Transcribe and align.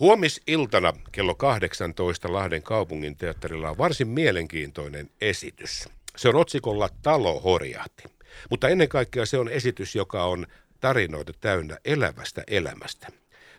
Huomisiltana 0.00 0.92
kello 1.12 1.34
18 1.34 2.32
Lahden 2.32 2.62
kaupungin 2.62 3.16
teatterilla 3.16 3.70
on 3.70 3.78
varsin 3.78 4.08
mielenkiintoinen 4.08 5.10
esitys. 5.20 5.88
Se 6.16 6.28
on 6.28 6.36
otsikolla 6.36 6.88
Talo 7.02 7.40
horjahti. 7.40 8.02
Mutta 8.50 8.68
ennen 8.68 8.88
kaikkea 8.88 9.26
se 9.26 9.38
on 9.38 9.48
esitys, 9.48 9.94
joka 9.94 10.24
on 10.24 10.46
tarinoita 10.80 11.32
täynnä 11.40 11.78
elävästä 11.84 12.44
elämästä. 12.46 13.08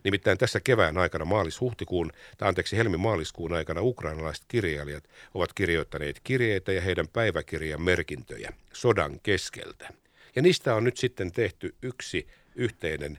Nimittäin 0.04 0.38
tässä 0.38 0.60
kevään 0.60 0.97
aikana 0.97 1.26
maalis-huhtikuun, 1.26 2.12
tai 2.38 2.50
anteeksi 2.50 2.78
helmi-maaliskuun 2.78 3.54
aikana 3.54 3.82
ukrainalaiset 3.82 4.46
kirjailijat 4.48 5.04
ovat 5.34 5.54
kirjoittaneet 5.54 6.20
kirjeitä 6.24 6.72
ja 6.72 6.82
heidän 6.82 7.08
päiväkirjan 7.08 7.82
merkintöjä 7.82 8.54
sodan 8.74 9.20
keskeltä. 9.24 9.90
Ja 10.36 10.42
niistä 10.42 10.76
on 10.76 10.84
nyt 10.84 10.98
sitten 10.98 11.32
tehty 11.32 11.76
yksi 11.82 12.28
yhteinen 12.56 13.18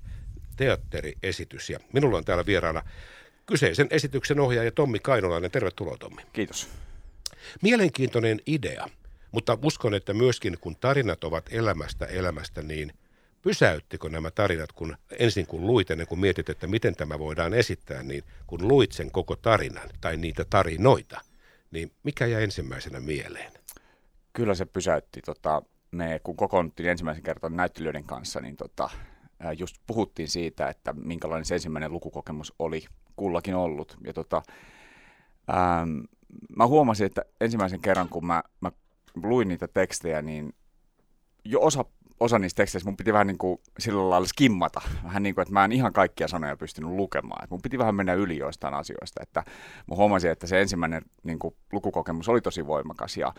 teatteriesitys. 0.59 1.70
Ja 1.70 1.79
minulla 1.93 2.18
on 2.18 2.25
täällä 2.25 2.46
vieraana 2.46 2.82
kyseisen 3.46 3.86
esityksen 3.90 4.40
ohjaaja 4.40 4.72
Tommi 4.72 4.98
Kainolainen. 4.98 5.50
Tervetuloa 5.50 5.96
Tommi. 5.96 6.22
Kiitos. 6.32 6.68
Mielenkiintoinen 7.62 8.40
idea, 8.46 8.89
mutta 9.32 9.58
uskon, 9.64 9.94
että 9.94 10.14
myöskin 10.14 10.57
kun 10.61 10.76
tarinat 10.76 11.25
ovat 11.25 11.44
elämästä 11.50 12.07
elämästä, 12.07 12.62
niin 12.62 12.93
pysäyttikö 13.43 14.08
nämä 14.08 14.31
tarinat, 14.31 14.72
kun 14.72 14.96
ensin 15.18 15.46
kun 15.46 15.67
luit, 15.67 15.90
ennen 15.90 16.07
kuin 16.07 16.21
mietit, 16.21 16.48
että 16.48 16.67
miten 16.67 16.96
tämä 16.96 17.18
voidaan 17.18 17.54
esittää, 17.54 18.03
niin 18.03 18.25
kun 18.46 18.68
luit 18.68 18.93
sen 18.93 19.11
koko 19.11 19.36
tarinan 19.36 19.90
tai 20.00 20.17
niitä 20.17 20.45
tarinoita, 20.50 21.20
niin 21.70 21.93
mikä 22.03 22.26
jäi 22.26 22.45
ensimmäisenä 22.45 23.00
mieleen? 23.00 23.53
Kyllä 24.32 24.54
se 24.54 24.64
pysäytti. 24.64 25.20
Tota, 25.22 25.62
me 25.90 26.20
kun 26.22 26.36
kokoonnuttiin 26.36 26.89
ensimmäisen 26.89 27.22
kerran 27.22 27.56
näyttelijöiden 27.56 28.04
kanssa, 28.04 28.40
niin 28.40 28.56
tota, 28.56 28.90
just 29.58 29.76
puhuttiin 29.86 30.28
siitä, 30.28 30.68
että 30.68 30.92
minkälainen 30.92 31.44
se 31.44 31.54
ensimmäinen 31.54 31.92
lukukokemus 31.92 32.55
oli 32.58 32.84
kullakin 33.16 33.55
ollut. 33.55 33.97
Ja 34.05 34.12
tota, 34.12 34.42
ähm, 35.50 35.98
mä 36.56 36.66
huomasin, 36.66 37.06
että 37.06 37.25
ensimmäisen 37.41 37.80
kerran 37.80 38.08
kun 38.08 38.27
mä, 38.27 38.42
mä 38.61 38.72
luin 39.22 39.48
niitä 39.48 39.69
tekstejä, 39.69 40.22
niin 40.22 40.53
jo 41.45 41.61
osa 41.61 41.84
osa 42.20 42.38
niistä 42.38 42.56
teksteistä 42.56 42.88
mun 42.88 42.97
piti 42.97 43.12
vähän 43.12 43.27
niin 43.27 43.38
kuin 43.38 43.61
sillä 43.78 44.11
lailla 44.11 44.27
skimmata. 44.27 44.80
Vähän 45.05 45.22
niin 45.22 45.34
kuin, 45.34 45.42
että 45.42 45.52
mä 45.52 45.64
en 45.64 45.72
ihan 45.72 45.92
kaikkia 45.92 46.28
sanoja 46.28 46.56
pystynyt 46.56 46.91
lukemaan. 46.91 47.44
Et 47.44 47.50
mun 47.50 47.62
piti 47.62 47.78
vähän 47.78 47.94
mennä 47.94 48.14
yli 48.14 48.38
joistain 48.38 48.74
asioista. 48.74 49.22
Että 49.22 49.42
mä 49.86 49.97
huomasin, 49.97 50.30
että 50.30 50.46
se 50.46 50.61
ensimmäinen 50.61 51.02
niin 51.22 51.39
kuin, 51.39 51.55
lukukokemus 51.72 52.28
oli 52.28 52.41
tosi 52.41 52.66
voimakas. 52.66 53.16
Ja, 53.16 53.34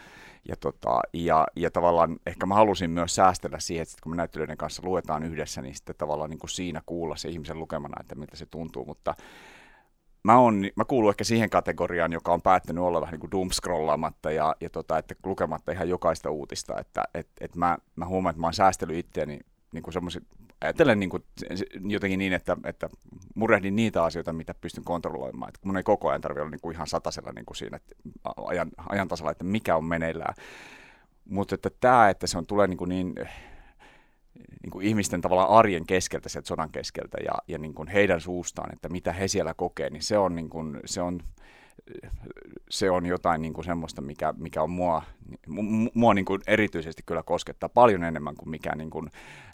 ja, 0.47 0.55
tota, 0.55 1.02
ja, 1.13 1.47
ja 1.55 1.72
tavallaan 1.72 2.17
ehkä 2.25 2.45
mä 2.45 2.55
halusin 2.55 2.91
myös 2.91 3.16
säästellä 3.16 3.59
siihen, 3.59 3.83
että 3.83 3.95
kun 4.03 4.11
me 4.11 4.16
näyttelyiden 4.16 4.57
kanssa 4.57 4.81
luetaan 4.85 5.23
yhdessä, 5.23 5.61
niin 5.61 5.75
sitten 5.75 5.95
tavallaan 5.95 6.30
niin 6.30 6.39
kuin 6.39 6.50
siinä 6.50 6.81
kuulla 6.85 7.16
se 7.16 7.30
ihmisen 7.30 7.59
lukemana, 7.59 7.97
että 8.00 8.16
miltä 8.16 8.35
se 8.35 8.45
tuntuu. 8.45 8.85
Mutta 8.85 9.16
mä, 10.23 10.38
on, 10.38 10.66
mä 10.75 10.86
kuulun 10.86 11.09
ehkä 11.09 11.23
siihen 11.23 11.50
kategoriaan, 11.50 12.14
joka 12.14 12.34
on 12.34 12.42
päättänyt 12.42 12.84
olla 12.84 13.02
vähän 13.02 13.20
niin 13.20 13.30
kuin 13.30 14.34
ja, 14.36 14.56
ja 14.62 14.70
tota, 14.70 14.98
että 14.98 15.16
lukematta 15.25 15.72
ihan 15.72 15.89
jokaista 15.89 16.31
uutista. 16.31 16.80
Että 16.80 17.03
et, 17.14 17.28
et 17.42 17.56
mä, 17.56 17.78
mä 17.95 18.06
huomaan, 18.06 18.31
että 18.31 18.42
mä 18.42 18.47
oon 18.47 18.53
säästellyt 18.53 18.97
itseäni 18.97 19.40
niin 19.73 19.84
kuin 19.84 19.94
semmoiset, 19.94 20.23
ajattelen 20.62 21.00
niin 21.00 21.09
kuin, 21.09 21.23
jotenkin 21.88 22.20
niin, 22.20 22.34
että, 22.34 22.58
että 22.66 22.90
murehdin 23.36 23.75
niitä 23.75 24.03
asioita, 24.03 24.34
mitä 24.34 24.53
pystyn 24.62 24.84
kontrolloimaan. 24.84 25.50
Että 25.50 25.59
mun 25.64 25.78
ei 25.78 25.84
koko 25.84 26.09
ajan 26.09 26.22
tarvitse 26.22 26.42
olla 26.42 26.52
niin 26.52 26.62
kuin 26.62 26.75
ihan 26.75 26.88
satasella 26.88 27.31
niin 27.31 27.45
kuin 27.45 27.58
siinä 27.58 27.78
että 27.78 27.95
ajan, 28.45 28.70
ajan 28.90 29.08
tasalla, 29.08 29.31
että 29.31 29.44
mikä 29.44 29.75
on 29.75 29.86
meneillään. 29.86 30.34
Mutta 31.25 31.56
että 31.56 31.70
tämä, 31.80 32.09
että 32.09 32.28
se 32.28 32.38
on, 32.38 32.45
tulee 32.45 32.67
niin, 32.67 32.78
kuin 32.78 32.90
niin 32.90 33.16
niin 34.64 34.72
kuin 34.72 34.86
ihmisten 34.86 35.22
tavallaan 35.22 35.50
arjen 35.50 35.86
keskeltä, 35.86 36.30
sieltä 36.30 36.48
sodan 36.48 36.72
keskeltä 36.72 37.18
ja, 37.26 37.32
ja 37.48 37.58
niin 37.58 37.74
kuin 37.74 37.88
heidän 37.88 38.22
suustaan, 38.22 38.74
että 38.74 38.90
mitä 38.90 39.14
he 39.14 39.28
siellä 39.28 39.54
kokee, 39.54 39.90
niin 39.90 40.04
se 40.04 40.18
on, 40.18 40.36
niin 40.36 40.50
kuin, 40.50 40.80
se 40.86 41.02
on, 41.02 41.20
se 42.70 42.92
on 42.92 43.06
jotain 43.06 43.42
niin 43.42 43.54
kuin 43.54 43.66
semmoista, 43.66 44.02
mikä, 44.02 44.34
mikä 44.38 44.64
on 44.64 44.70
mua, 44.70 45.04
mua 45.94 46.14
niin 46.14 46.26
kuin 46.26 46.42
erityisesti 46.48 47.04
kyllä 47.06 47.24
koskettaa 47.24 47.69
paljon 47.69 48.03
enemmän 48.03 48.36
kuin 48.36 48.50
mikään 48.50 48.78
niin 48.78 48.90
kuin 48.90 49.09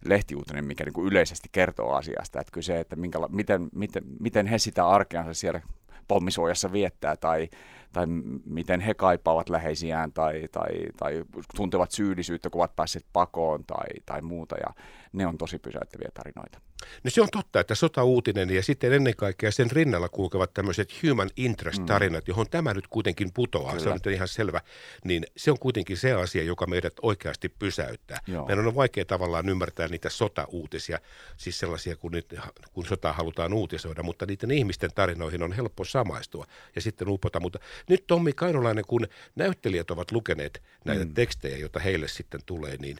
lehtiuutinen, 0.05 0.65
mikä 0.65 0.83
niin 0.83 0.93
kuin 0.93 1.07
yleisesti 1.07 1.49
kertoo 1.51 1.93
asiasta. 1.93 2.39
Että 2.39 2.51
kyllä 2.51 2.65
se, 2.65 2.79
että 2.79 2.95
minkä, 2.95 3.19
miten, 3.29 3.69
miten, 3.75 4.03
miten 4.19 4.47
he 4.47 4.57
sitä 4.57 4.87
arkeansa 4.87 5.33
siellä 5.33 5.61
pommisuojassa 6.07 6.71
viettää 6.71 7.15
tai, 7.15 7.49
tai 7.93 8.05
miten 8.45 8.81
he 8.81 8.93
kaipaavat 8.93 9.49
läheisiään 9.49 10.13
tai, 10.13 10.47
tai, 10.51 10.69
tai 10.97 11.23
tuntevat 11.55 11.91
syyllisyyttä, 11.91 12.49
kun 12.49 12.61
ovat 12.61 12.75
päässeet 12.75 13.05
pakoon 13.13 13.63
tai, 13.65 13.87
tai 14.05 14.21
muuta. 14.21 14.55
Ja 14.55 14.73
ne 15.13 15.27
on 15.27 15.37
tosi 15.37 15.59
pysäyttäviä 15.59 16.09
tarinoita. 16.13 16.59
No 17.03 17.09
se 17.09 17.21
on 17.21 17.27
totta, 17.31 17.59
että 17.59 17.75
sota-uutinen 17.75 18.49
ja 18.49 18.63
sitten 18.63 18.93
ennen 18.93 19.15
kaikkea 19.15 19.51
sen 19.51 19.71
rinnalla 19.71 20.09
kulkevat 20.09 20.53
tämmöiset 20.53 20.89
human 21.03 21.29
interest-tarinat, 21.37 22.25
mm. 22.25 22.27
johon 22.27 22.49
tämä 22.49 22.73
nyt 22.73 22.87
kuitenkin 22.87 23.31
putoaa, 23.33 23.71
Kyllä. 23.71 23.83
se 23.83 23.89
on 23.89 23.95
nyt 23.95 24.07
ihan 24.07 24.27
selvä, 24.27 24.61
niin 25.03 25.25
se 25.37 25.51
on 25.51 25.59
kuitenkin 25.59 25.97
se 25.97 26.13
asia, 26.13 26.43
joka 26.43 26.67
meidät 26.67 26.93
oikeasti 27.01 27.49
pysäyttää. 27.49 28.19
Joo. 28.27 28.45
Meidän 28.45 28.67
on 28.67 28.75
vaikea 28.75 29.05
tavallaan 29.05 29.49
ymmärtää 29.49 29.87
niitä 29.87 30.09
sota-uutisia, 30.09 30.99
siis 31.37 31.59
sellaisia, 31.59 31.95
kun, 31.95 32.11
nyt, 32.11 32.35
kun 32.73 32.85
sota 32.85 33.13
halutaan 33.13 33.53
uutisoida, 33.53 34.03
mutta 34.03 34.25
niiden 34.25 34.51
ihmisten 34.51 34.91
tarinoihin 34.95 35.43
on 35.43 35.51
helppo 35.51 35.83
samaistua 35.95 36.45
ja 36.75 36.81
sitten 36.81 37.09
upota. 37.09 37.39
Mutta 37.39 37.59
nyt 37.89 38.07
Tommi 38.07 38.33
Kainolainen, 38.33 38.85
kun 38.87 39.07
näyttelijät 39.35 39.91
ovat 39.91 40.11
lukeneet 40.11 40.63
näitä 40.85 41.05
mm. 41.05 41.13
tekstejä, 41.13 41.57
joita 41.57 41.79
heille 41.79 42.07
sitten 42.07 42.41
tulee, 42.45 42.77
niin 42.77 42.97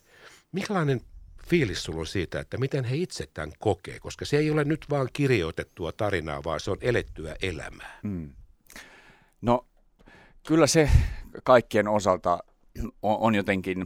minkälainen 0.52 1.02
fiilis 1.48 1.84
sulla 1.84 2.00
on 2.00 2.08
siitä, 2.08 2.40
että 2.40 2.58
miten 2.58 2.84
he 2.84 2.96
itse 2.96 3.28
tämän 3.34 3.52
kokee, 3.60 4.00
koska 4.00 4.26
se 4.26 4.38
ei 4.38 4.52
ole 4.52 4.64
nyt 4.64 4.86
vaan 4.90 5.10
kirjoitettua 5.14 5.92
tarinaa, 5.92 6.44
vaan 6.44 6.60
se 6.60 6.72
on 6.72 6.78
elettyä 6.82 7.36
elämää. 7.42 8.00
Mm. 8.04 8.34
No 9.42 9.66
kyllä 10.48 10.68
se 10.68 10.90
kaikkien 11.44 11.88
osalta 11.88 12.44
on, 13.02 13.18
on 13.20 13.36
jotenkin 13.36 13.86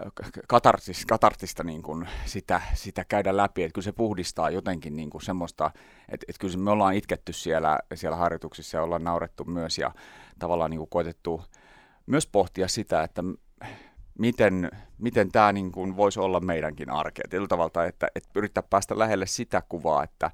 äh, 0.00 0.30
katartis, 0.48 1.06
katartista 1.06 1.64
niin 1.64 1.82
kuin 1.82 2.08
sitä, 2.24 2.60
sitä 2.74 3.04
käydä 3.04 3.36
läpi, 3.36 3.62
että 3.62 3.74
kyllä 3.74 3.84
se 3.84 3.92
puhdistaa 3.92 4.50
jotenkin 4.50 4.96
niin 4.96 5.10
kuin 5.10 5.22
semmoista, 5.22 5.70
että, 6.08 6.26
että 6.28 6.40
kyllä 6.40 6.56
me 6.56 6.70
ollaan 6.70 6.94
itketty 6.94 7.32
siellä, 7.32 7.78
siellä 7.94 8.16
harjoituksissa 8.16 8.76
ja 8.76 8.82
ollaan 8.82 9.04
naurettu 9.04 9.44
myös 9.44 9.78
ja 9.78 9.92
tavallaan 10.38 10.70
niin 10.70 10.78
kuin 10.78 10.90
koetettu 10.90 11.44
myös 12.06 12.26
pohtia 12.26 12.68
sitä, 12.68 13.02
että 13.02 13.22
miten, 14.18 14.70
miten 14.98 15.32
tämä 15.32 15.52
niin 15.52 15.72
kuin 15.72 15.96
voisi 15.96 16.20
olla 16.20 16.40
meidänkin 16.40 16.90
arkea. 16.90 17.24
Tietyllä 17.30 17.48
tavalla, 17.48 17.84
että, 17.84 18.08
että 18.14 18.30
yrittää 18.34 18.62
päästä 18.62 18.98
lähelle 18.98 19.26
sitä 19.26 19.62
kuvaa, 19.68 20.04
että 20.04 20.30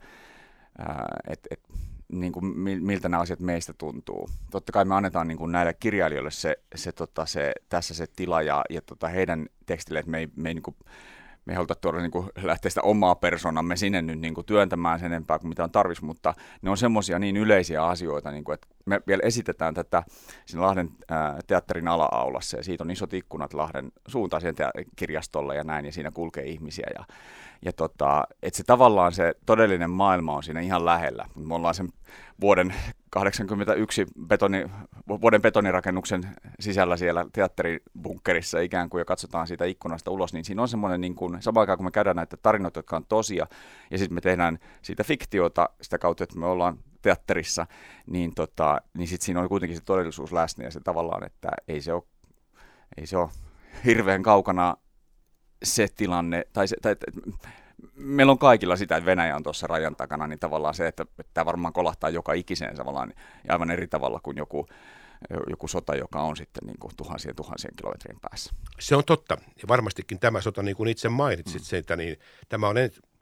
ää, 0.78 1.06
et, 1.28 1.47
et, 1.50 1.60
niin 2.12 2.32
kuin 2.32 2.58
miltä 2.80 3.08
nämä 3.08 3.20
asiat 3.20 3.41
meistä 3.41 3.72
tuntuu. 3.72 4.28
Totta 4.50 4.72
kai 4.72 4.84
me 4.84 4.94
annetaan 4.94 5.28
niin 5.28 5.38
kuin 5.38 5.52
näille 5.52 5.74
kirjailijoille 5.74 6.30
se, 6.30 6.56
se, 6.74 6.92
tota, 6.92 7.26
se, 7.26 7.52
tässä 7.69 7.94
se 7.94 8.06
tila 8.16 8.42
ja, 8.42 8.64
ja 8.70 8.82
tota, 8.82 9.08
heidän 9.08 9.46
tekstille, 9.66 9.98
että 9.98 10.10
me 10.10 10.18
ei, 10.18 10.28
me 10.36 10.48
ei 10.50 10.54
niin 10.54 10.62
kuin, 10.62 10.76
me 11.44 11.52
ei 11.52 11.54
haluta 11.54 11.74
tuoda 11.74 11.98
niin 11.98 12.10
kuin, 12.10 12.30
lähteä 12.42 12.70
sitä 12.70 12.82
omaa 12.82 13.14
persoonamme 13.14 13.76
sinne 13.76 14.02
nyt 14.02 14.20
niin 14.20 14.34
kuin, 14.34 14.47
työntämään 14.47 14.98
sen 14.98 15.12
enempää 15.12 15.38
kuin 15.38 15.48
mitä 15.48 15.64
on 15.64 15.70
tarvis, 15.70 16.02
mutta 16.02 16.34
ne 16.62 16.70
on 16.70 16.76
semmoisia 16.76 17.18
niin 17.18 17.36
yleisiä 17.36 17.86
asioita, 17.86 18.30
niin 18.30 18.44
kuin, 18.44 18.54
että 18.54 18.68
me 18.88 19.00
vielä 19.06 19.22
esitetään 19.25 19.75
tätä 19.75 20.03
siinä 20.47 20.62
Lahden 20.62 20.91
teatterin 21.47 21.88
ala-aulassa 21.88 22.56
ja 22.56 22.62
siitä 22.62 22.84
on 22.84 22.91
isot 22.91 23.15
ikkunat 23.15 23.54
Lahden 23.54 23.93
suuntaan 24.09 24.41
siihen 24.41 24.56
kirjastolle 24.97 25.56
ja 25.56 25.65
näin 25.65 25.84
ja 25.84 25.93
siinä 25.93 26.10
kulkee 26.10 26.44
ihmisiä 26.44 26.87
ja, 26.98 27.04
ja 27.65 27.72
tota, 27.72 28.25
että 28.43 28.56
se 28.56 28.65
tavallaan 28.65 29.12
se 29.12 29.34
todellinen 29.47 29.91
maailma 29.91 30.37
on 30.37 30.43
siinä 30.43 30.60
ihan 30.60 30.84
lähellä. 30.84 31.27
Me 31.34 31.54
ollaan 31.54 31.75
sen 31.75 31.88
vuoden 32.41 32.75
81 33.10 34.06
betoni, 34.27 34.66
vuoden 35.09 35.43
betonirakennuksen 35.43 36.22
sisällä 36.60 36.97
siellä 36.97 37.27
teatteribunkkerissa 37.32 38.60
ikään 38.60 38.91
kuin 38.91 39.00
ja 39.00 39.04
katsotaan 39.04 39.47
siitä 39.47 39.65
ikkunasta 39.65 40.10
ulos, 40.10 40.32
niin 40.32 40.44
siinä 40.44 40.62
on 40.62 40.69
semmoinen 40.69 41.00
niin 41.00 41.15
kuin, 41.15 41.43
samaan 41.43 41.62
aikaan 41.62 41.78
kun 41.78 41.84
me 41.84 41.91
käydään 41.91 42.16
näitä 42.16 42.37
tarinoita, 42.37 42.78
jotka 42.78 42.97
on 42.97 43.06
tosia, 43.09 43.47
ja 43.91 43.98
sitten 43.98 44.15
me 44.15 44.21
tehdään 44.21 44.59
siitä 44.82 45.04
fiktiota 45.04 45.69
sitä 45.81 45.98
kautta, 45.98 46.25
että 46.25 46.38
me 46.38 46.47
ollaan 46.47 46.78
teatterissa, 47.03 47.66
niin, 48.06 48.34
tota, 48.34 48.80
niin 48.95 49.09
sitten 49.09 49.27
siinä 49.27 49.41
on 49.41 49.48
kuitenkin 49.48 49.77
se 49.77 49.84
todellisuus 49.84 50.33
läsnä 50.33 50.65
ja 50.65 50.71
se 50.71 50.80
tavallaan, 50.80 51.24
että 51.24 51.48
ei 51.68 51.80
se 51.80 51.92
ole, 51.92 52.03
ei 52.97 53.06
se 53.06 53.16
ole 53.16 53.28
hirveän 53.84 54.22
kaukana 54.22 54.77
se 55.62 55.89
tilanne, 55.97 56.45
tai, 56.53 56.68
se, 56.68 56.77
tai 56.83 56.97
meillä 57.95 58.30
on 58.30 58.39
kaikilla 58.39 58.77
sitä, 58.77 58.97
että 58.97 59.06
Venäjä 59.06 59.36
on 59.36 59.42
tuossa 59.42 59.66
rajan 59.66 59.97
takana, 59.97 60.27
niin 60.27 60.39
tavallaan 60.39 60.74
se, 60.74 60.86
että 60.86 61.06
tämä 61.34 61.47
varmaan 61.47 61.72
kolahtaa 61.72 62.10
joka 62.10 62.33
ikiseen 62.33 62.77
tavallaan 62.77 63.12
ja 63.45 63.53
aivan 63.53 63.71
eri 63.71 63.89
tavalla 63.89 64.21
kuin 64.22 64.36
joku, 64.36 64.66
joku 65.50 65.68
sota, 65.68 65.97
joka 65.97 66.22
on 66.22 66.36
sitten 66.36 66.66
niin 66.66 66.78
kuin 66.78 66.92
tuhansien 66.97 67.36
tuhansien 67.36 67.74
kilometrien 67.77 68.21
päässä. 68.21 68.53
Se 68.80 68.97
on 68.97 69.04
totta. 69.04 69.36
Ja 69.47 69.68
varmastikin 69.68 70.18
tämä 70.18 70.41
sota, 70.41 70.62
niin 70.62 70.77
kuin 70.77 70.89
itse 70.89 71.09
mainitsit, 71.09 71.62
mm. 71.72 71.78
että 71.78 71.97
niin 71.97 72.16
tämä 72.48 72.68
on 72.68 72.77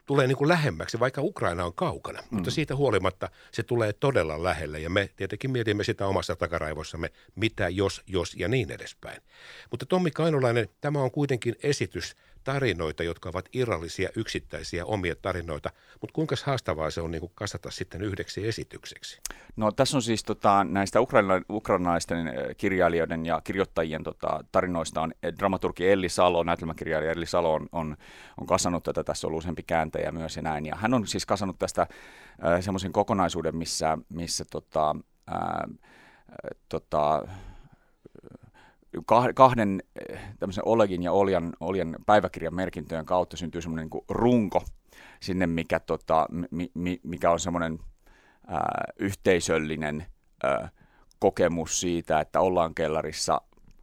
tulee 0.07 0.27
niin 0.27 0.37
kuin 0.37 0.47
lähemmäksi, 0.47 0.99
vaikka 0.99 1.21
Ukraina 1.21 1.65
on 1.65 1.73
kaukana. 1.73 2.21
Mm. 2.21 2.27
Mutta 2.35 2.51
siitä 2.51 2.75
huolimatta 2.75 3.29
se 3.51 3.63
tulee 3.63 3.93
todella 3.93 4.43
lähelle 4.43 4.79
ja 4.79 4.89
me 4.89 5.09
tietenkin 5.15 5.51
mietimme 5.51 5.83
sitä 5.83 6.07
omassa 6.07 6.35
takaraivossamme, 6.35 7.09
mitä 7.35 7.69
jos, 7.69 8.03
jos 8.07 8.35
ja 8.35 8.47
niin 8.47 8.71
edespäin. 8.71 9.21
Mutta 9.71 9.85
Tommi 9.85 10.11
Kainulainen, 10.11 10.69
tämä 10.81 11.01
on 11.01 11.11
kuitenkin 11.11 11.55
esitys 11.63 12.15
tarinoita, 12.47 13.03
jotka 13.03 13.29
ovat 13.29 13.49
irrallisia, 13.53 14.09
yksittäisiä 14.15 14.85
omia 14.85 15.15
tarinoita, 15.15 15.69
mutta 16.01 16.13
kuinka 16.13 16.35
haastavaa 16.45 16.89
se 16.89 17.01
on 17.01 17.11
niin 17.11 17.19
kuin 17.19 17.31
kasata 17.35 17.71
sitten 17.71 18.01
yhdeksi 18.01 18.47
esitykseksi? 18.47 19.21
No 19.55 19.71
tässä 19.71 19.97
on 19.97 20.01
siis 20.01 20.23
tota, 20.23 20.63
näistä 20.63 21.01
ukraina, 21.01 21.41
ukrainalaisten 21.49 22.27
eh, 22.27 22.55
kirjailijoiden 22.57 23.25
ja 23.25 23.41
kirjoittajien 23.43 24.03
tota, 24.03 24.43
tarinoista 24.51 25.01
on 25.01 25.11
eh, 25.23 25.33
dramaturgi 25.39 25.89
Elli 25.89 26.09
Salo, 26.09 26.43
näytelmäkirjailija 26.43 27.11
Elli 27.11 27.25
Salo 27.25 27.53
on, 27.53 27.67
on, 27.71 27.97
on 28.41 28.47
kasannut 28.47 28.83
tätä, 28.83 29.03
tässä 29.03 29.27
on 29.27 29.29
ollut 29.29 29.43
useampi 29.43 29.63
kääntäjä 29.63 30.11
myös 30.11 30.35
ja 30.35 30.41
näin, 30.41 30.65
ja 30.65 30.75
hän 30.75 30.93
on 30.93 31.07
siis 31.07 31.25
kasannut 31.25 31.59
tästä 31.59 31.81
äh, 31.81 32.61
semmoisen 32.61 32.91
kokonaisuuden, 32.91 33.55
missä, 33.55 33.97
missä 34.09 34.45
tota, 34.51 34.95
äh, 35.31 35.77
tota, 36.69 37.23
kahden 39.35 39.83
tämmöisen 40.39 40.67
Olegin 40.67 41.03
ja 41.03 41.11
Oljan, 41.11 41.53
Oljan 41.59 41.95
päiväkirjan 42.05 42.55
merkintöjen 42.55 43.05
kautta 43.05 43.37
syntyy 43.37 43.61
semmoinen 43.61 43.89
niin 43.93 44.03
runko 44.09 44.63
sinne, 45.19 45.47
mikä, 45.47 45.79
tota, 45.79 46.25
mi, 46.51 46.71
mi, 46.73 46.99
mikä 47.03 47.31
on 47.31 47.39
semmoinen 47.39 47.79
ää, 48.47 48.83
yhteisöllinen 48.99 50.05
ää, 50.43 50.69
kokemus 51.19 51.79
siitä, 51.79 52.19
että 52.19 52.39
ollaan 52.39 52.75
kellarissa, 52.75 53.41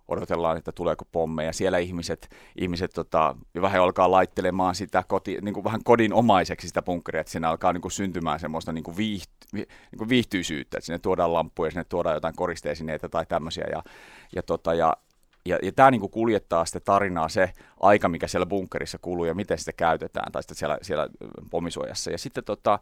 odotellaan, 0.09 0.57
että 0.57 0.73
tuleeko 0.73 1.05
pommeja. 1.13 1.53
Siellä 1.53 1.79
ihmiset, 1.79 2.29
ihmiset 2.57 2.91
tota, 2.95 3.37
vähän 3.61 3.83
alkaa 3.83 4.11
laittelemaan 4.11 4.75
sitä 4.75 5.05
koti, 5.09 5.39
niin 5.43 5.55
kuin 5.55 5.65
vähän 5.65 5.85
kodinomaiseksi 5.85 6.69
sitä 6.69 6.83
bunkkeria, 6.83 7.21
että 7.21 7.31
siinä 7.31 7.51
alkaa 7.51 7.73
niin 7.73 7.81
kuin 7.81 7.93
syntymään 7.93 8.41
semmoista 8.41 8.73
niin 8.73 8.85
kuin 8.85 8.97
viiht, 8.97 9.31
niin 9.53 9.69
kuin 9.99 10.09
viihtyisyyttä, 10.09 10.79
että 10.79 10.87
sinne 10.87 10.99
tuodaan 10.99 11.33
lampuja, 11.33 11.71
sinne 11.71 11.85
tuodaan 11.85 12.17
jotain 12.17 12.37
koristeesineitä 12.37 13.09
tai 13.09 13.27
tämmöisiä. 13.27 13.67
Ja, 13.71 13.83
ja, 14.35 14.43
tota, 14.43 14.75
ja 14.75 14.97
ja, 15.47 15.59
ja 15.63 15.73
tämä 15.73 15.91
niinku 15.91 16.09
kuljettaa 16.09 16.65
sitä 16.65 16.81
tarinaa 16.81 17.29
se 17.29 17.53
aika, 17.81 18.09
mikä 18.09 18.29
siellä 18.29 18.47
bunkkerissa 18.47 18.99
kuluu 18.99 19.25
ja 19.25 19.35
miten 19.35 19.59
sitä 19.59 19.73
käytetään, 19.73 20.33
tai 20.33 20.43
sitten 20.43 20.57
siellä, 20.57 20.79
siellä 20.83 21.09
pomisuojassa. 21.51 22.11
Ja 22.11 22.19
sitten 22.19 22.45
tota, 22.45 22.79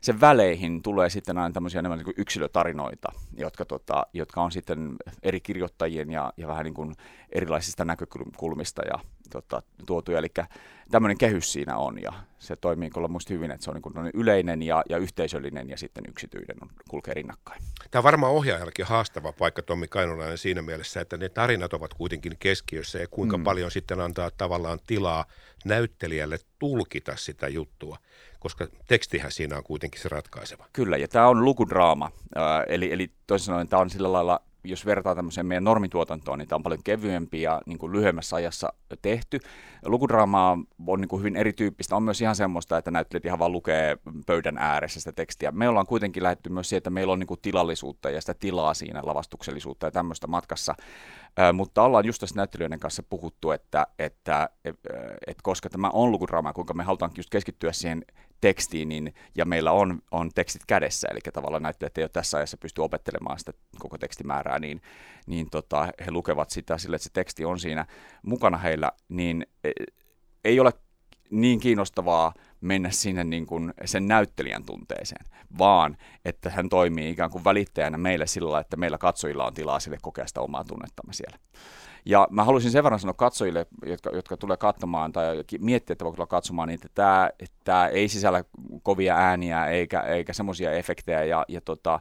sen 0.00 0.20
väleihin 0.20 0.82
tulee 0.82 1.10
sitten 1.10 1.38
aina 1.38 1.52
tämmöisiä 1.52 1.78
enemmän 1.78 1.98
niin 1.98 2.14
yksilötarinoita, 2.16 3.12
jotka, 3.36 3.64
tota, 3.64 4.06
jotka 4.12 4.42
on 4.42 4.52
sitten 4.52 4.96
eri 5.22 5.40
kirjoittajien 5.40 6.10
ja, 6.10 6.32
ja 6.36 6.48
vähän 6.48 6.64
niin 6.64 6.74
kuin 6.74 6.94
erilaisista 7.32 7.84
näkökulmista 7.84 8.82
ja 8.82 8.98
tota, 9.30 9.62
tuotuja. 9.86 10.18
Eli 10.18 10.28
tämmöinen 10.90 11.18
kehys 11.18 11.52
siinä 11.52 11.76
on 11.76 12.02
ja 12.02 12.12
se 12.38 12.56
toimii 12.56 12.90
kyllä 12.90 13.08
musta 13.08 13.34
hyvin, 13.34 13.50
että 13.50 13.64
se 13.64 13.70
on 13.70 13.74
niin 13.74 13.82
kuin 13.82 14.10
yleinen 14.14 14.62
ja, 14.62 14.82
ja 14.88 14.98
yhteisöllinen 14.98 15.70
ja 15.70 15.78
sitten 15.78 16.04
yksityinen 16.08 16.56
on, 16.62 16.68
kulkee 16.88 17.14
rinnakkain. 17.14 17.62
Tämä 17.90 18.00
on 18.00 18.04
varmaan 18.04 18.32
ohjaajallakin 18.32 18.86
haastava 18.86 19.32
paikka 19.32 19.62
Tommi 19.62 19.88
Kainulainen 19.88 20.38
siinä 20.38 20.62
mielessä, 20.62 21.00
että 21.00 21.16
ne 21.16 21.28
tarinat 21.28 21.72
ovat 21.72 21.94
kuitenkin 21.94 22.36
keskiössä 22.38 22.98
ja 22.98 23.08
kuinka 23.08 23.38
mm. 23.38 23.44
paljon 23.44 23.70
sitten 23.70 24.00
antaa 24.00 24.30
tavallaan 24.30 24.78
tilaa 24.86 25.24
näyttelijälle 25.64 26.38
tulkita 26.58 27.16
sitä 27.16 27.48
juttua 27.48 27.96
koska 28.46 28.66
tekstihän 28.88 29.32
siinä 29.32 29.56
on 29.56 29.64
kuitenkin 29.64 30.00
se 30.00 30.08
ratkaiseva. 30.08 30.66
Kyllä, 30.72 30.96
ja 30.96 31.08
tämä 31.08 31.28
on 31.28 31.44
lukudraama, 31.44 32.10
äh, 32.36 32.42
eli, 32.66 32.92
eli 32.92 33.10
toisin 33.26 33.46
sanoen 33.46 33.68
tämä 33.68 33.82
on 33.82 33.90
sillä 33.90 34.12
lailla 34.12 34.40
jos 34.68 34.86
vertaa 34.86 35.14
tämmöiseen 35.14 35.46
meidän 35.46 35.64
normituotantoon, 35.64 36.38
niin 36.38 36.48
tämä 36.48 36.56
on 36.56 36.62
paljon 36.62 36.80
kevyempi 36.84 37.42
ja 37.42 37.62
niin 37.66 37.78
kuin 37.78 37.92
lyhyemmässä 37.92 38.36
ajassa 38.36 38.72
tehty. 39.02 39.40
Lukudraama 39.84 40.58
on 40.86 41.00
niin 41.00 41.08
kuin 41.08 41.20
hyvin 41.20 41.36
erityyppistä. 41.36 41.96
On 41.96 42.02
myös 42.02 42.20
ihan 42.20 42.36
semmoista, 42.36 42.78
että 42.78 42.90
näyttelijät 42.90 43.24
ihan 43.24 43.38
vaan 43.38 43.52
lukee 43.52 43.98
pöydän 44.26 44.58
ääressä 44.58 45.00
sitä 45.00 45.12
tekstiä. 45.12 45.50
Me 45.50 45.68
ollaan 45.68 45.86
kuitenkin 45.86 46.22
lähdetty 46.22 46.50
myös 46.50 46.68
siihen, 46.68 46.78
että 46.78 46.90
meillä 46.90 47.12
on 47.12 47.18
niin 47.18 47.26
kuin 47.26 47.40
tilallisuutta 47.42 48.10
ja 48.10 48.20
sitä 48.20 48.34
tilaa 48.34 48.74
siinä, 48.74 49.00
lavastuksellisuutta 49.04 49.86
ja 49.86 49.90
tämmöistä 49.90 50.26
matkassa. 50.26 50.74
Äh, 51.38 51.52
mutta 51.52 51.82
ollaan 51.82 52.06
just 52.06 52.20
tässä 52.20 52.36
näyttelijöiden 52.36 52.80
kanssa 52.80 53.02
puhuttu, 53.02 53.50
että, 53.50 53.86
että, 53.98 54.48
että, 54.64 54.90
että 55.26 55.42
koska 55.42 55.70
tämä 55.70 55.90
on 55.90 56.12
lukudraama, 56.12 56.52
kuinka 56.52 56.74
me 56.74 56.84
halutaan 56.84 57.10
just 57.16 57.30
keskittyä 57.30 57.72
siihen 57.72 58.04
tekstiin, 58.40 58.88
niin, 58.88 59.14
ja 59.34 59.44
meillä 59.44 59.72
on, 59.72 60.02
on 60.10 60.30
tekstit 60.34 60.62
kädessä, 60.66 61.08
eli 61.10 61.20
tavallaan 61.32 61.62
näyttelijät 61.62 61.98
ei 61.98 62.04
ole 62.04 62.08
tässä 62.08 62.36
ajassa 62.36 62.56
pysty 62.56 62.80
opettelemaan 62.80 63.38
sitä 63.38 63.52
koko 63.78 63.98
tekstimäärää, 63.98 64.58
niin, 64.58 64.82
niin 65.26 65.50
tota, 65.50 65.88
he 66.06 66.10
lukevat 66.10 66.50
sitä 66.50 66.78
sille, 66.78 66.96
että 66.96 67.04
se 67.04 67.12
teksti 67.12 67.44
on 67.44 67.60
siinä 67.60 67.86
mukana 68.22 68.58
heillä, 68.58 68.92
niin 69.08 69.46
e, 69.64 69.70
ei 70.44 70.60
ole 70.60 70.72
niin 71.30 71.60
kiinnostavaa 71.60 72.34
mennä 72.60 72.90
sinne 72.90 73.24
niin 73.24 73.46
kuin 73.46 73.74
sen 73.84 74.08
näyttelijän 74.08 74.64
tunteeseen, 74.64 75.26
vaan 75.58 75.96
että 76.24 76.50
hän 76.50 76.68
toimii 76.68 77.10
ikään 77.10 77.30
kuin 77.30 77.44
välittäjänä 77.44 77.98
meille 77.98 78.26
sillä 78.26 78.46
lailla, 78.46 78.60
että 78.60 78.76
meillä 78.76 78.98
katsojilla 78.98 79.46
on 79.46 79.54
tilaa 79.54 79.80
sille 79.80 79.98
kokea 80.02 80.26
sitä 80.26 80.40
omaa 80.40 80.64
tunnettamme 80.64 81.12
siellä. 81.12 81.38
Ja 82.04 82.28
mä 82.30 82.44
haluaisin 82.44 82.70
sen 82.70 82.84
verran 82.84 83.00
sanoa 83.00 83.14
katsojille, 83.14 83.66
jotka, 83.86 84.10
jotka 84.10 84.36
tulee 84.36 84.56
katsomaan 84.56 85.12
tai 85.12 85.44
miettiä, 85.60 85.92
että 85.92 86.04
voi 86.04 86.12
tulla 86.12 86.26
katsomaan, 86.26 86.68
niin 86.68 86.74
että 86.74 86.88
tämä, 86.94 87.30
tämä 87.64 87.88
ei 87.88 88.08
sisällä 88.08 88.44
kovia 88.82 89.16
ääniä 89.16 89.66
eikä, 89.66 90.00
eikä 90.00 90.32
semmoisia 90.32 90.72
efektejä 90.72 91.24
ja, 91.24 91.44
ja 91.48 91.60
tota, 91.60 92.00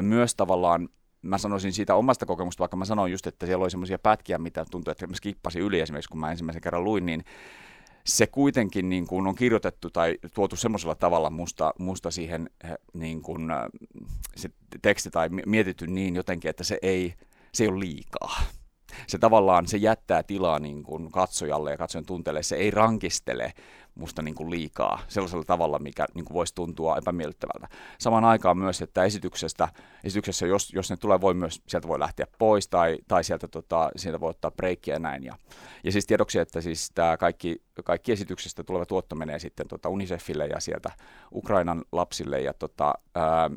myös 0.00 0.34
tavallaan 0.34 0.88
mä 1.22 1.38
sanoisin 1.38 1.72
siitä 1.72 1.94
omasta 1.94 2.26
kokemusta, 2.26 2.60
vaikka 2.60 2.76
mä 2.76 2.84
sanoin 2.84 3.12
just, 3.12 3.26
että 3.26 3.46
siellä 3.46 3.62
oli 3.62 3.70
semmoisia 3.70 3.98
pätkiä, 3.98 4.38
mitä 4.38 4.64
tuntui, 4.70 4.92
että 4.92 5.06
mä 5.06 5.16
skippasin 5.16 5.62
yli 5.62 5.80
esimerkiksi, 5.80 6.10
kun 6.10 6.20
mä 6.20 6.30
ensimmäisen 6.30 6.62
kerran 6.62 6.84
luin, 6.84 7.06
niin 7.06 7.24
se 8.06 8.26
kuitenkin 8.26 8.88
niin 8.88 9.06
kuin 9.06 9.26
on 9.26 9.34
kirjoitettu 9.34 9.90
tai 9.90 10.18
tuotu 10.34 10.56
semmoisella 10.56 10.94
tavalla 10.94 11.30
musta, 11.30 11.74
musta 11.78 12.10
siihen 12.10 12.50
niin 12.92 13.22
kuin, 13.22 13.42
se 14.36 14.50
teksti 14.82 15.10
tai 15.10 15.28
mietitty 15.28 15.86
niin 15.86 16.16
jotenkin, 16.16 16.48
että 16.48 16.64
se 16.64 16.78
ei, 16.82 17.14
se 17.52 17.64
ei 17.64 17.68
ole 17.68 17.80
liikaa 17.80 18.40
se 19.06 19.18
tavallaan 19.18 19.66
se 19.66 19.76
jättää 19.76 20.22
tilaa 20.22 20.58
niin 20.58 20.82
kuin 20.82 21.10
katsojalle 21.12 21.70
ja 21.70 21.76
katsojan 21.76 22.06
tunteelle. 22.06 22.42
Se 22.42 22.56
ei 22.56 22.70
rankistele 22.70 23.52
musta 23.96 24.22
niin 24.22 24.34
kuin 24.34 24.50
liikaa 24.50 25.00
sellaisella 25.08 25.44
tavalla, 25.44 25.78
mikä 25.78 26.06
niin 26.14 26.24
kuin 26.24 26.34
voisi 26.34 26.54
tuntua 26.54 26.96
epämiellyttävältä. 26.96 27.68
Samaan 27.98 28.24
aikaan 28.24 28.58
myös, 28.58 28.82
että 28.82 29.04
esityksestä, 29.04 29.68
esityksessä, 30.04 30.46
jos, 30.46 30.72
jos 30.72 30.90
ne 30.90 30.96
tulee, 30.96 31.20
voi 31.20 31.34
myös, 31.34 31.62
sieltä 31.68 31.88
voi 31.88 31.98
lähteä 31.98 32.26
pois 32.38 32.68
tai, 32.68 32.98
tai 33.08 33.24
sieltä, 33.24 33.48
tota, 33.48 33.90
sieltä 33.96 34.20
voi 34.20 34.30
ottaa 34.30 34.50
breikkiä 34.50 34.94
ja 34.94 34.98
näin. 34.98 35.24
Ja, 35.24 35.36
ja 35.84 35.92
siis 35.92 36.06
tiedoksi, 36.06 36.38
että 36.38 36.60
siis 36.60 36.90
tämä 36.94 37.16
kaikki, 37.16 37.62
kaikki 37.84 38.12
esityksestä 38.12 38.64
tuleva 38.64 38.86
tuotto 38.86 39.16
menee 39.16 39.38
sitten 39.38 39.68
tota 39.68 39.88
Unicefille 39.88 40.46
ja 40.46 40.60
sieltä 40.60 40.90
Ukrainan 41.32 41.84
lapsille 41.92 42.40
ja 42.40 42.54
tota, 42.54 42.94
ää, 43.14 43.50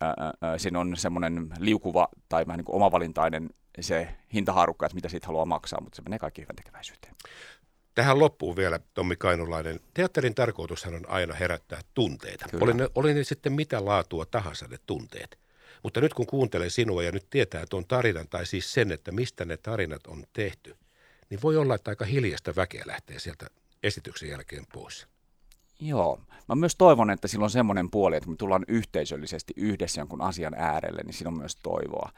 ää, 0.00 0.32
ää, 0.40 0.58
siinä 0.58 0.80
on 0.80 0.96
semmoinen 0.96 1.48
liukuva 1.58 2.08
tai 2.28 2.46
vähän 2.46 2.58
niin 2.58 2.64
kuin 2.64 2.76
omavalintainen 2.76 3.50
se 3.82 4.08
hintaharukka, 4.34 4.86
että 4.86 4.94
mitä 4.94 5.08
siitä 5.08 5.26
haluaa 5.26 5.44
maksaa, 5.44 5.80
mutta 5.80 5.96
se 5.96 6.02
menee 6.02 6.18
kaikki 6.18 6.42
hyvän 6.42 6.56
tekeväisyyteen. 6.56 7.14
Tähän 7.94 8.18
loppuun 8.18 8.56
vielä, 8.56 8.80
Tommi 8.94 9.16
Kainulainen. 9.16 9.80
Teatterin 9.94 10.34
tarkoitushan 10.34 10.94
on 10.94 11.08
aina 11.08 11.34
herättää 11.34 11.80
tunteita. 11.94 12.46
Oli 12.60 12.74
ne, 12.74 12.88
oli 12.94 13.14
ne 13.14 13.24
sitten 13.24 13.52
mitä 13.52 13.84
laatua 13.84 14.26
tahansa 14.26 14.66
ne 14.68 14.76
tunteet. 14.86 15.38
Mutta 15.82 16.00
nyt 16.00 16.14
kun 16.14 16.26
kuuntelee 16.26 16.70
sinua 16.70 17.02
ja 17.02 17.12
nyt 17.12 17.30
tietää 17.30 17.64
tuon 17.70 17.86
tarinan, 17.86 18.28
tai 18.28 18.46
siis 18.46 18.72
sen, 18.72 18.92
että 18.92 19.12
mistä 19.12 19.44
ne 19.44 19.56
tarinat 19.56 20.06
on 20.06 20.24
tehty, 20.32 20.76
niin 21.30 21.42
voi 21.42 21.56
olla, 21.56 21.74
että 21.74 21.90
aika 21.90 22.04
hiljasta 22.04 22.56
väkeä 22.56 22.82
lähtee 22.86 23.18
sieltä 23.18 23.46
esityksen 23.82 24.28
jälkeen 24.28 24.64
pois. 24.72 25.06
Joo. 25.80 26.20
Mä 26.48 26.54
myös 26.54 26.76
toivon, 26.76 27.10
että 27.10 27.28
sillä 27.28 27.44
on 27.44 27.50
semmoinen 27.50 27.90
puoli, 27.90 28.16
että 28.16 28.28
me 28.28 28.36
tullaan 28.36 28.64
yhteisöllisesti 28.68 29.52
yhdessä 29.56 30.00
jonkun 30.00 30.20
asian 30.20 30.54
äärelle, 30.54 31.02
niin 31.02 31.14
siinä 31.14 31.28
on 31.28 31.38
myös 31.38 31.56
toivoa. 31.56 32.10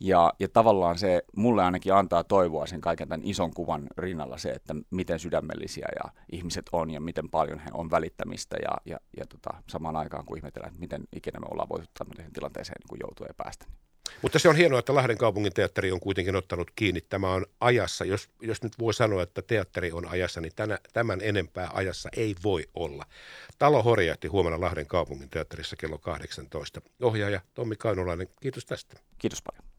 Ja, 0.00 0.32
ja 0.40 0.48
tavallaan 0.48 0.98
se 0.98 1.22
mulle 1.36 1.64
ainakin 1.64 1.94
antaa 1.94 2.24
toivoa 2.24 2.66
sen 2.66 2.80
kaiken 2.80 3.08
tämän 3.08 3.26
ison 3.26 3.54
kuvan 3.54 3.86
rinnalla 3.98 4.38
se, 4.38 4.50
että 4.50 4.74
miten 4.90 5.18
sydämellisiä 5.18 5.88
ja 6.04 6.10
ihmiset 6.32 6.66
on 6.72 6.90
ja 6.90 7.00
miten 7.00 7.28
paljon 7.28 7.58
he 7.58 7.70
on 7.74 7.90
välittämistä 7.90 8.56
ja, 8.62 8.76
ja, 8.84 8.98
ja 9.16 9.26
tota, 9.26 9.50
samaan 9.68 9.96
aikaan 9.96 10.24
kun 10.24 10.38
ihmetellään, 10.38 10.68
että 10.70 10.80
miten 10.80 11.02
ikinä 11.16 11.40
me 11.40 11.46
ollaan 11.50 11.68
voitu 11.68 11.86
tämmöiseen 11.98 12.32
tilanteeseen 12.32 12.82
niin 12.90 13.00
joutua 13.02 13.26
ja 13.26 13.34
päästä. 13.34 13.66
Mutta 14.22 14.38
se 14.38 14.48
on 14.48 14.56
hienoa, 14.56 14.78
että 14.78 14.94
Lahden 14.94 15.18
kaupungin 15.18 15.52
teatteri 15.52 15.92
on 15.92 16.00
kuitenkin 16.00 16.36
ottanut 16.36 16.70
kiinni. 16.76 17.00
Tämä 17.00 17.32
on 17.32 17.46
ajassa, 17.60 18.04
jos, 18.04 18.28
jos 18.40 18.62
nyt 18.62 18.72
voi 18.78 18.94
sanoa, 18.94 19.22
että 19.22 19.42
teatteri 19.42 19.92
on 19.92 20.08
ajassa, 20.08 20.40
niin 20.40 20.52
tänä, 20.56 20.78
tämän 20.92 21.20
enempää 21.22 21.70
ajassa 21.72 22.08
ei 22.16 22.34
voi 22.44 22.64
olla. 22.74 23.04
Talo 23.58 23.82
horjahti 23.82 24.28
huomenna 24.28 24.60
Lahden 24.60 24.86
kaupungin 24.86 25.30
teatterissa 25.30 25.76
kello 25.76 25.98
18. 25.98 26.80
Ohjaaja 27.02 27.40
Tommi 27.54 27.76
Kainulainen, 27.76 28.28
kiitos 28.40 28.64
tästä. 28.64 28.96
Kiitos 29.18 29.42
paljon. 29.42 29.75